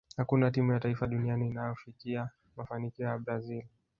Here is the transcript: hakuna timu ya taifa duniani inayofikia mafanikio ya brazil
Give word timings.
hakuna 0.17 0.51
timu 0.51 0.73
ya 0.73 0.79
taifa 0.79 1.07
duniani 1.07 1.47
inayofikia 1.49 2.29
mafanikio 2.57 3.05
ya 3.05 3.17
brazil 3.17 3.63